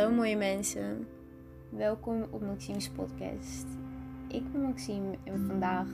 [0.00, 1.06] Hallo mooie mensen,
[1.68, 3.66] welkom op Maxime's podcast.
[4.28, 5.86] Ik ben Maxime en vandaag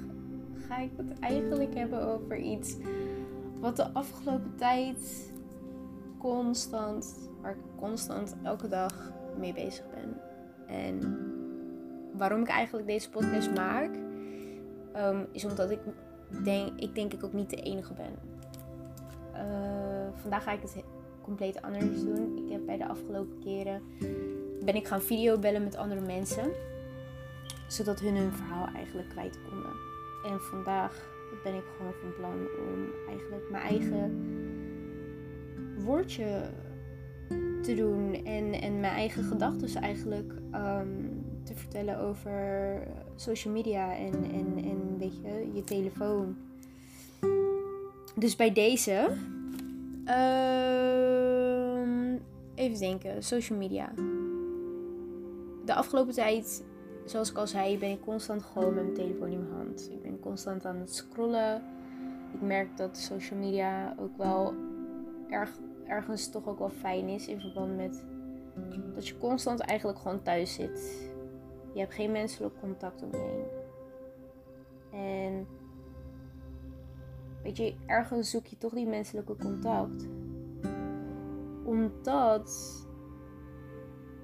[0.69, 2.77] ga ik het eigenlijk hebben over iets
[3.61, 5.33] wat de afgelopen tijd
[6.19, 10.21] constant, waar ik constant elke dag mee bezig ben.
[10.67, 11.19] En
[12.13, 13.91] waarom ik eigenlijk deze podcast maak,
[14.97, 15.81] um, is omdat ik
[16.45, 18.15] denk, ik denk ik ook niet de enige ben.
[19.35, 20.85] Uh, vandaag ga ik het
[21.27, 22.43] compleet anders doen.
[22.45, 23.83] Ik heb bij de afgelopen keren
[24.67, 26.51] ben ik gaan videobellen met andere mensen.
[27.69, 29.73] Zodat hun hun verhaal eigenlijk kwijt konden.
[30.25, 31.09] En vandaag
[31.43, 34.11] ben ik gewoon van plan om eigenlijk mijn eigen
[35.79, 36.51] woordje
[37.63, 38.15] te doen.
[38.25, 42.81] En, en mijn eigen gedachten eigenlijk um, te vertellen over
[43.17, 46.37] social media en, en, en weet je, je telefoon.
[48.15, 49.17] Dus bij deze.
[50.09, 51.87] Uh,
[52.55, 53.93] even denken, social media.
[55.65, 56.65] De afgelopen tijd,
[57.05, 59.89] zoals ik al zei, ben ik constant gewoon met mijn telefoon in mijn hand.
[59.91, 61.63] Ik ben constant aan het scrollen.
[62.33, 64.55] Ik merk dat social media ook wel
[65.29, 65.51] erg,
[65.87, 68.05] ergens toch ook wel fijn is in verband met
[68.95, 71.11] dat je constant eigenlijk gewoon thuis zit.
[71.73, 73.45] Je hebt geen menselijk contact om je heen.
[75.01, 75.47] En
[77.47, 80.07] weet je, ergens zoek je toch die menselijke contact.
[81.65, 82.51] Omdat,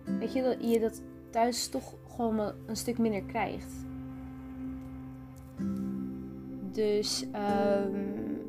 [0.04, 3.72] weet je, dat je dat thuis toch gewoon een stuk minder krijgt.
[6.72, 7.26] Dus
[7.86, 8.40] um,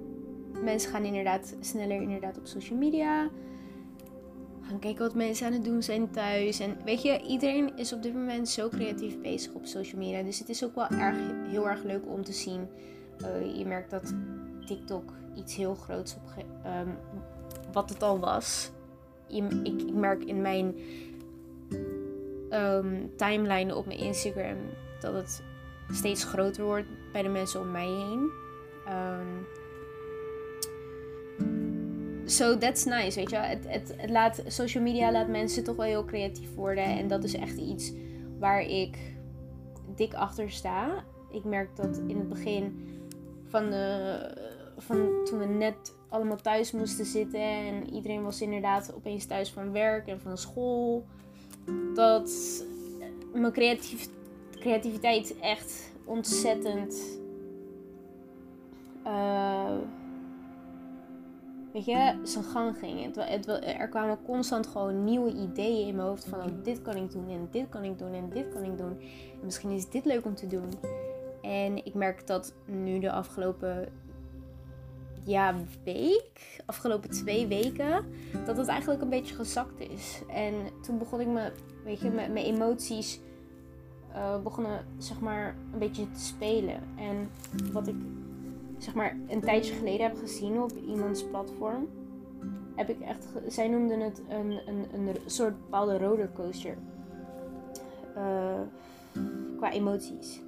[0.64, 3.30] mensen gaan inderdaad sneller inderdaad op social media.
[4.62, 6.60] Gaan kijken wat mensen aan het doen zijn thuis.
[6.60, 10.24] En weet je, iedereen is op dit moment zo creatief bezig op social media.
[10.24, 12.68] Dus het is ook wel erg, heel erg leuk om te zien.
[13.22, 14.14] Uh, je merkt dat
[14.66, 16.98] TikTok iets heel groots op um,
[17.72, 18.72] wat het al was.
[19.28, 20.76] Ik, ik merk in mijn
[22.50, 24.58] um, timeline op mijn Instagram
[25.00, 25.44] dat het
[25.92, 28.30] steeds groter wordt bij de mensen om mij heen.
[28.88, 29.48] Um,
[32.26, 33.36] so that's nice, weet je.
[33.36, 36.84] Het, het, het, laat, social media laat mensen toch wel heel creatief worden.
[36.84, 37.92] En dat is echt iets
[38.40, 38.98] waar ik
[39.96, 41.04] dik achter sta.
[41.32, 42.88] Ik merk dat in het begin
[43.54, 44.18] van, de,
[44.78, 47.40] van toen we net allemaal thuis moesten zitten.
[47.42, 51.06] En iedereen was inderdaad opeens thuis van werk en van school.
[51.94, 52.32] Dat
[53.34, 54.10] mijn creatief,
[54.52, 57.20] creativiteit echt ontzettend.
[59.06, 59.78] Uh,
[61.74, 63.16] weet je, zijn gang ging.
[63.16, 67.12] Het, er kwamen constant gewoon nieuwe ideeën in mijn hoofd van oh, dit kan ik
[67.12, 68.98] doen en dit kan ik doen en dit kan ik doen.
[69.40, 70.70] En misschien is dit leuk om te doen.
[71.44, 73.88] En ik merk dat nu de afgelopen
[75.26, 78.06] ja, week, afgelopen twee weken,
[78.46, 80.22] dat het eigenlijk een beetje gezakt is.
[80.28, 81.52] En toen begon ik me,
[81.84, 83.20] weet je, mijn, mijn emoties
[84.12, 86.82] uh, begonnen zeg maar een beetje te spelen.
[86.98, 87.30] En
[87.72, 87.96] wat ik
[88.78, 91.88] zeg maar een tijdje geleden heb gezien op iemands platform,
[92.76, 96.78] heb ik echt, zij noemden het een, een, een soort bepaalde rollercoaster.
[98.18, 98.62] Uh,
[99.58, 100.42] qua emoties.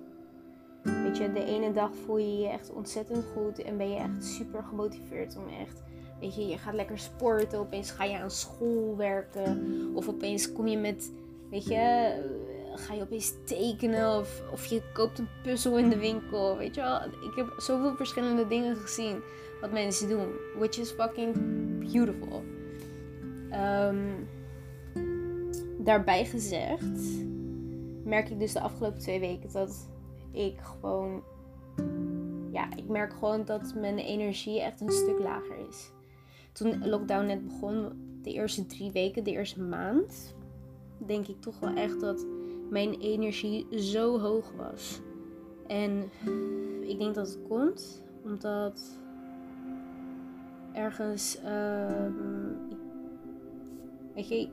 [0.86, 4.26] Weet je, de ene dag voel je je echt ontzettend goed en ben je echt
[4.26, 5.84] super gemotiveerd om echt.
[6.20, 9.62] Weet je, je gaat lekker sporten, opeens ga je aan school werken.
[9.94, 11.12] Of opeens kom je met,
[11.50, 12.14] weet je,
[12.76, 14.20] ga je opeens tekenen.
[14.20, 16.58] Of, of je koopt een puzzel in de winkel.
[16.58, 19.22] Weet je wel, ik heb zoveel verschillende dingen gezien
[19.62, 20.28] wat mensen doen.
[20.58, 21.36] Which is fucking
[21.80, 22.44] beautiful.
[23.52, 24.28] Um,
[25.78, 27.00] daarbij gezegd,
[28.04, 29.88] merk ik dus de afgelopen twee weken dat
[30.36, 31.24] ik gewoon.
[32.52, 35.92] Ja, ik merk gewoon dat mijn energie echt een stuk lager is.
[36.52, 37.92] Toen lockdown net begon,
[38.22, 40.36] de eerste drie weken, de eerste maand,
[40.98, 42.26] denk ik toch wel echt dat
[42.70, 45.02] mijn energie zo hoog was.
[45.68, 46.12] En
[46.82, 49.00] ik denk dat het komt omdat
[50.74, 51.38] ergens.
[51.46, 52.08] Uh,
[54.14, 54.50] weet je.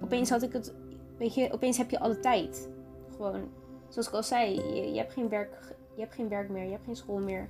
[0.00, 0.74] Opeens had ik het.
[1.18, 2.70] Weet je, opeens heb je alle tijd.
[3.16, 3.48] Gewoon
[3.94, 4.54] zoals ik al zei,
[4.92, 7.48] je, hebt geen werk, je hebt geen werk meer, je hebt geen school meer.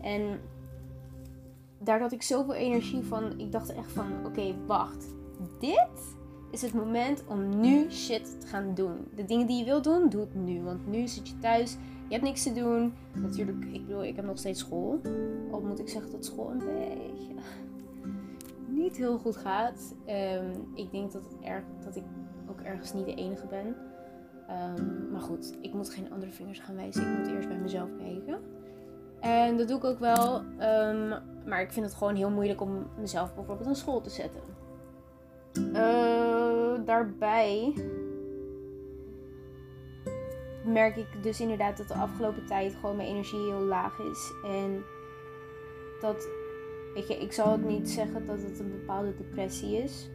[0.00, 0.40] En
[1.78, 3.40] daar had ik zoveel energie van.
[3.40, 5.06] Ik dacht echt van, oké, wacht.
[5.58, 6.16] Dit
[6.50, 9.08] is het moment om nu shit te gaan doen.
[9.14, 10.62] De dingen die je wilt doen, doe het nu.
[10.62, 11.72] Want nu zit je thuis,
[12.08, 12.94] je hebt niks te doen.
[13.12, 15.00] Natuurlijk, ik bedoel, ik heb nog steeds school.
[15.50, 17.32] Al moet ik zeggen dat school een beetje
[18.66, 19.94] niet heel goed gaat.
[20.08, 22.04] Um, ik denk dat, het erg, dat ik
[22.50, 23.76] ook ergens niet de enige ben.
[24.50, 27.02] Um, maar goed, ik moet geen andere vingers gaan wijzen.
[27.02, 28.40] Ik moet eerst bij mezelf kijken.
[29.20, 30.36] En dat doe ik ook wel.
[30.38, 31.14] Um,
[31.46, 34.40] maar ik vind het gewoon heel moeilijk om mezelf bijvoorbeeld een school te zetten.
[35.58, 37.74] Uh, daarbij
[40.64, 44.32] merk ik dus inderdaad dat de afgelopen tijd gewoon mijn energie heel laag is.
[44.44, 44.82] En
[46.00, 46.28] dat,
[46.94, 50.10] weet je, ik zal het niet zeggen dat het een bepaalde depressie is.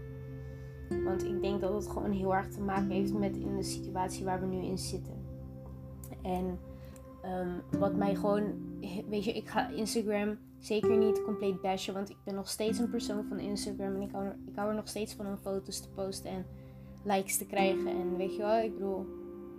[1.04, 4.25] Want ik denk dat het gewoon heel erg te maken heeft met in de situatie
[4.25, 5.25] waar we nu in zitten.
[6.22, 6.60] En
[7.22, 8.54] ehm, wat mij gewoon,
[9.10, 11.94] weet je, ik ga Instagram zeker niet compleet bashen.
[11.94, 13.95] Want ik ben nog steeds een persoon van Instagram.
[13.95, 16.45] En ik hou, ik er nog steeds van om foto's te posten en
[17.04, 17.88] likes te krijgen.
[17.88, 19.06] En weet je wel, ik bedoel,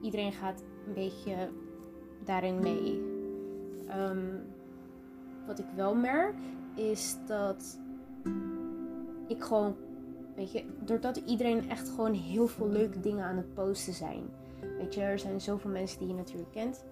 [0.02, 1.48] iedereen gaat een beetje
[2.24, 3.02] daarin mee.
[3.88, 4.36] Ehm,
[5.46, 6.36] wat ik wel merk
[6.74, 7.78] is dat
[9.26, 9.76] ik gewoon,
[10.38, 14.22] weet je, doordat iedereen echt gewoon heel veel leuke dingen aan het posten zijn.
[14.78, 16.84] Weet je, er zijn zoveel mensen die je natuurlijk kent.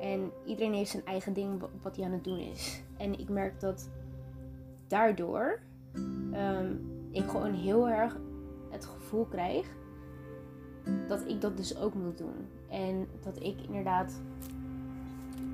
[0.00, 2.82] En iedereen heeft zijn eigen ding wat hij aan het doen is.
[2.96, 3.88] En ik merk dat
[4.86, 5.60] daardoor
[6.34, 8.16] um, ik gewoon heel erg
[8.70, 9.66] het gevoel krijg
[11.08, 12.48] dat ik dat dus ook moet doen.
[12.68, 14.20] En dat ik inderdaad,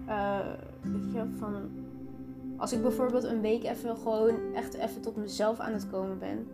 [0.06, 0.46] uh,
[0.82, 1.70] weet je, van
[2.56, 6.46] als ik bijvoorbeeld een week even gewoon echt even tot mezelf aan het komen ben,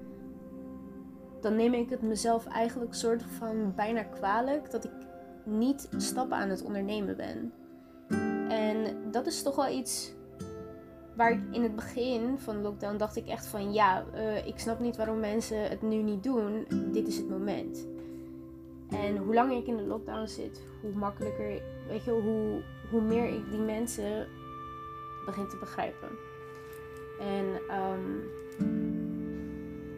[1.44, 4.90] dan neem ik het mezelf eigenlijk soort van bijna kwalijk dat ik
[5.42, 7.52] niet stappen aan het ondernemen ben.
[8.48, 10.12] En dat is toch wel iets
[11.16, 14.58] waar ik in het begin van de lockdown dacht ik echt van ja, uh, ik
[14.58, 16.66] snap niet waarom mensen het nu niet doen.
[16.92, 17.86] Dit is het moment.
[18.90, 23.28] En hoe langer ik in de lockdown zit, hoe makkelijker, weet je, hoe, hoe meer
[23.28, 24.26] ik die mensen
[25.26, 26.08] begin te begrijpen.
[27.20, 28.93] En um,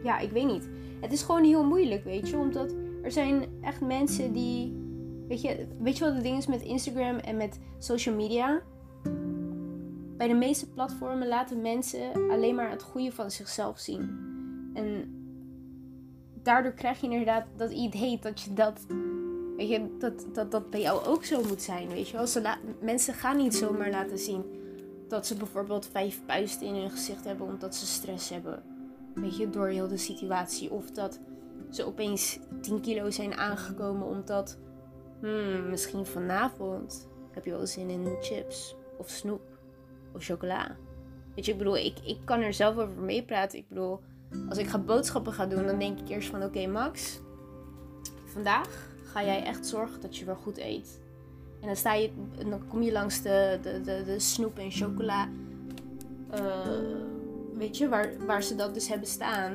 [0.02, 0.68] ja, ik weet niet.
[1.00, 4.76] Het is gewoon heel moeilijk, weet je, omdat er zijn echt mensen die,
[5.28, 8.62] weet je, weet je wat het ding is met Instagram en met social media?
[10.16, 14.24] Bij de meeste platformen laten mensen alleen maar het goede van zichzelf zien.
[14.74, 15.14] En
[16.42, 18.86] daardoor krijg je inderdaad dat idee dat je dat.
[19.56, 21.88] Weet je, dat, dat dat bij jou ook zo moet zijn.
[21.88, 22.26] Weet je wel?
[22.26, 24.44] Ze mensen gaan niet zomaar laten zien
[25.08, 28.62] dat ze bijvoorbeeld vijf puisten in hun gezicht hebben omdat ze stress hebben.
[29.20, 30.70] Weet je, door heel de situatie.
[30.70, 31.20] Of dat
[31.70, 34.58] ze opeens 10 kilo zijn aangekomen omdat.
[35.20, 39.42] Hmm, misschien vanavond heb je wel zin in chips of snoep
[40.12, 40.76] of chocola.
[41.34, 43.58] Weet je, ik bedoel, ik, ik kan er zelf over meepraten.
[43.58, 44.00] Ik bedoel,
[44.48, 47.20] als ik ga boodschappen gaan doen, dan denk ik eerst van oké Max,
[48.24, 51.00] vandaag ga jij echt zorgen dat je wel goed eet.
[51.60, 52.10] En dan, sta je,
[52.50, 55.28] dan kom je langs de, de, de, de snoep en chocola,
[56.34, 57.15] uh,
[57.56, 59.52] weet je, waar, waar ze dat dus hebben staan.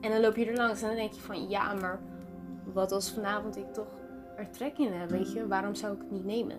[0.00, 2.00] En dan loop je er langs en dan denk je van ja, maar
[2.72, 4.00] wat als vanavond ik toch
[4.36, 6.58] er trek in heb, weet je, waarom zou ik het niet nemen?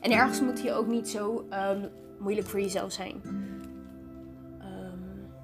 [0.00, 3.22] En ergens moet je ook niet zo um, moeilijk voor jezelf zijn.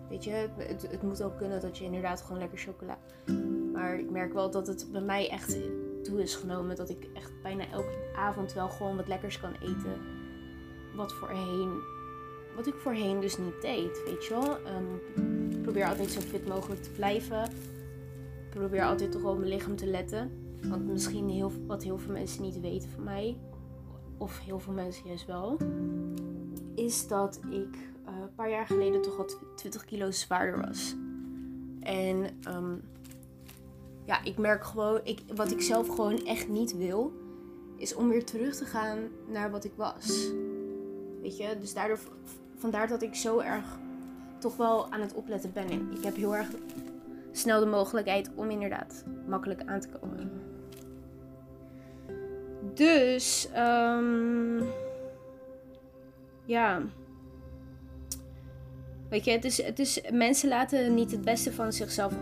[0.09, 2.99] Weet je, het, het, moet ook kunnen dat je inderdaad gewoon lekker chocola.
[3.73, 5.57] Maar ik merk wel dat het bij mij echt
[6.03, 6.77] toe is genomen.
[6.77, 10.01] Dat ik echt bijna elke avond wel gewoon wat lekkers kan eten.
[10.95, 11.81] Wat voorheen.
[12.59, 14.51] Wat ik voorheen dus niet deed, weet je wel.
[14.51, 17.51] Um, probeer altijd zo fit mogelijk te blijven.
[18.51, 20.31] Probeer altijd toch op mijn lichaam te letten.
[20.63, 23.39] Want misschien heel, wat heel veel mensen niet weten van mij.
[24.17, 25.57] Of heel veel mensen juist wel.
[26.75, 30.97] Is dat ik een paar jaar geleden toch wat 20 kilo zwaarder was.
[31.81, 32.75] En ehm,
[34.05, 37.13] ja, ik merk gewoon, ik, wat ik zelf gewoon echt niet wil,
[37.77, 40.31] is om weer terug te gaan naar wat ik was.
[41.23, 41.99] Weet je, dus daardoor,
[42.59, 43.79] vandaar dat ik zo erg
[44.39, 45.71] toch wel aan het opletten ben.
[45.71, 46.49] En ik heb heel erg
[47.33, 50.31] snel de mogelijkheid om inderdaad makkelijk aan te komen.
[52.75, 54.63] Dus, um,
[56.45, 56.83] ja.
[59.09, 62.13] Weet je, het is, het is, mensen laten niet het beste van zichzelf.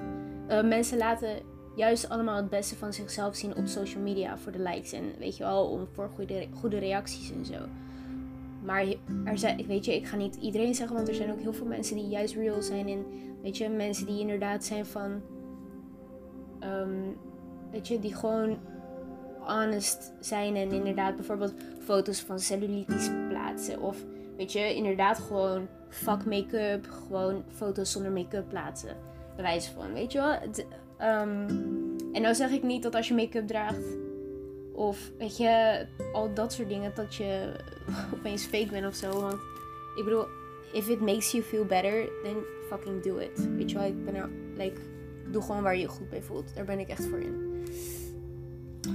[0.49, 1.43] Uh, mensen laten
[1.77, 4.93] juist allemaal het beste van zichzelf zien op social media voor de likes.
[4.93, 7.59] En weet je wel, om, voor goede, goede reacties en zo.
[8.67, 8.87] Maar
[9.25, 11.67] er zijn, weet je, ik ga niet iedereen zeggen, want er zijn ook heel veel
[11.67, 12.89] mensen die juist real zijn.
[12.89, 13.05] En
[13.43, 15.21] weet je, mensen die inderdaad zijn van.
[16.61, 17.17] Um,
[17.71, 18.59] weet je, die gewoon
[19.39, 23.81] honest zijn en inderdaad bijvoorbeeld foto's van cellulitis plaatsen.
[23.81, 24.05] Of
[24.37, 28.97] weet je, inderdaad gewoon fuck make-up, gewoon foto's zonder make-up plaatsen.
[29.37, 30.33] Bewijs van, weet je wel.
[31.23, 31.47] um,
[32.13, 33.85] en nou zeg ik niet dat als je make-up draagt,
[34.77, 37.57] of weet je, al dat soort dingen, dat je
[38.19, 39.21] opeens fake bent of zo.
[39.21, 39.39] Want
[39.97, 40.27] ik bedoel,
[40.73, 42.37] if it makes you feel better, then
[42.69, 43.49] fucking do it.
[43.57, 44.81] Weet je wel, ik ben er, like,
[45.31, 46.55] doe gewoon waar je je goed bij voelt.
[46.55, 47.65] Daar ben ik echt voor in.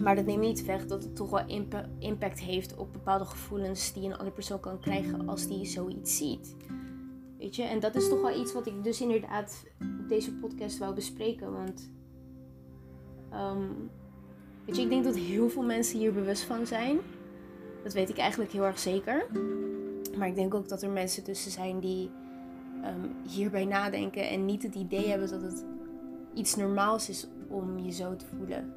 [0.01, 1.65] Maar dat neemt niet weg dat het toch wel
[1.99, 6.55] impact heeft op bepaalde gevoelens die een andere persoon kan krijgen als die zoiets ziet.
[7.37, 9.63] Weet je, en dat is toch wel iets wat ik dus inderdaad
[10.01, 11.51] op deze podcast wou bespreken.
[11.51, 11.89] Want
[13.31, 13.71] Ehm,
[14.65, 16.99] weet je, ik denk dat heel veel mensen hier bewust van zijn.
[17.83, 19.25] Dat weet ik eigenlijk heel erg zeker.
[20.17, 22.09] Maar ik denk ook dat er mensen tussen zijn die
[22.85, 25.65] um, hierbij nadenken en niet het idee hebben dat het
[26.33, 28.73] iets normaals is om je zo te voelen.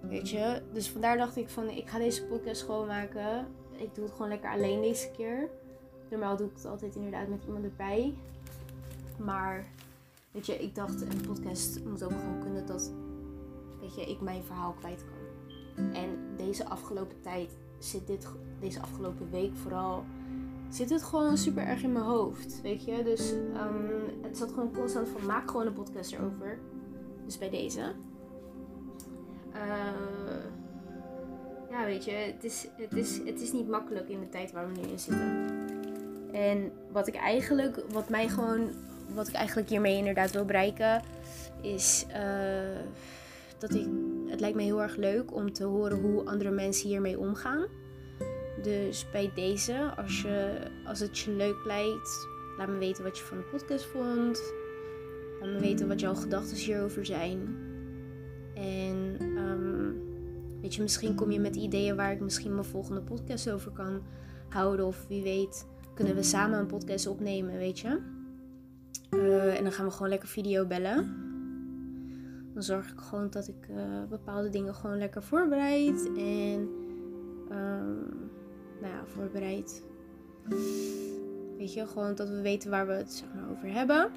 [0.00, 0.62] Weet je?
[0.72, 3.46] Dus vandaar dacht ik van ik ga deze podcast schoonmaken.
[3.76, 5.48] Ik doe het gewoon lekker alleen deze keer.
[6.10, 8.14] Normaal doe ik het altijd inderdaad met iemand erbij.
[9.16, 9.66] Maar
[10.30, 12.92] weet je, ik dacht een podcast moet ook gewoon kunnen dat
[13.80, 15.23] weet je, ik mijn verhaal kwijt kan.
[15.76, 18.26] En deze afgelopen tijd zit dit,
[18.60, 20.04] deze afgelopen week vooral,
[20.68, 22.60] zit het gewoon super erg in mijn hoofd.
[22.62, 26.58] Weet je, dus um, het zat gewoon constant van maak gewoon een podcast erover.
[27.24, 27.92] Dus bij deze.
[29.54, 29.60] Uh,
[31.70, 34.66] ja, weet je, het is, het, is, het is niet makkelijk in de tijd waar
[34.72, 35.46] we nu in zitten.
[36.32, 38.70] En wat ik eigenlijk, wat mij gewoon,
[39.14, 41.02] wat ik eigenlijk hiermee inderdaad wil bereiken,
[41.60, 42.80] is uh,
[43.58, 43.88] dat ik,
[44.34, 47.66] het lijkt me heel erg leuk om te horen hoe andere mensen hiermee omgaan.
[48.62, 53.24] Dus bij deze, als, je, als het je leuk lijkt, laat me weten wat je
[53.24, 54.52] van de podcast vond.
[55.40, 57.56] Laat me weten wat jouw gedachten hierover zijn.
[58.54, 60.02] En um,
[60.60, 64.02] weet je, misschien kom je met ideeën waar ik misschien mijn volgende podcast over kan
[64.48, 64.86] houden.
[64.86, 67.98] Of wie weet, kunnen we samen een podcast opnemen, weet je.
[69.10, 71.23] Uh, en dan gaan we gewoon lekker video bellen.
[72.54, 76.06] Dan zorg ik gewoon dat ik uh, bepaalde dingen gewoon lekker voorbereid.
[76.16, 76.68] En
[77.50, 78.30] um,
[78.80, 79.84] nou ja, voorbereid.
[81.58, 84.10] Weet je, gewoon dat we weten waar we het zeg maar, over hebben.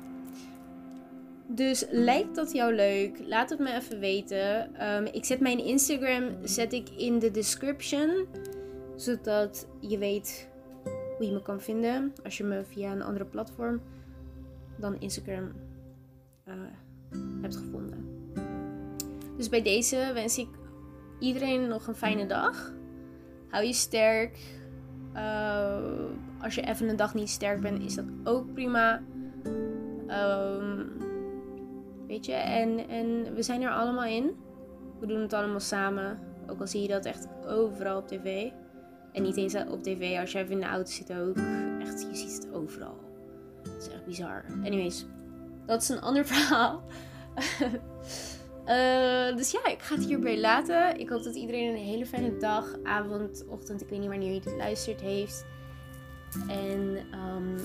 [1.48, 3.20] Dus lijkt dat jou leuk?
[3.28, 4.70] Laat het me even weten.
[4.88, 8.26] Um, ik zet mijn Instagram zet ik in de description.
[8.96, 10.50] Zodat je weet
[11.18, 12.14] hoe je me kan vinden.
[12.24, 13.82] Als je me via een andere platform
[14.76, 15.52] dan Instagram
[16.48, 16.54] uh,
[17.42, 18.17] hebt gevonden.
[19.38, 20.48] Dus bij deze wens ik
[21.20, 22.74] iedereen nog een fijne dag.
[23.50, 24.38] Hou je sterk.
[25.16, 25.78] Uh,
[26.42, 29.02] als je even een dag niet sterk bent, is dat ook prima.
[30.08, 30.92] Um,
[32.08, 34.36] weet je, en, en we zijn er allemaal in.
[35.00, 36.20] We doen het allemaal samen.
[36.48, 38.52] Ook al zie je dat echt overal op tv.
[39.12, 41.38] En niet eens op tv, als je even in de auto zit ook.
[41.80, 42.98] Echt, je ziet het overal.
[43.64, 44.46] Het is echt bizar.
[44.64, 45.06] Anyways,
[45.66, 46.84] dat is een ander verhaal.
[48.68, 51.00] Uh, dus ja, ik ga het hierbij laten.
[51.00, 54.42] Ik hoop dat iedereen een hele fijne dag, avond, ochtend, ik weet niet wanneer je
[54.42, 55.46] dit luistert heeft.
[56.48, 57.56] En um,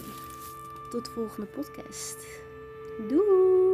[0.91, 2.27] tot de volgende podcast.
[3.09, 3.72] Doei!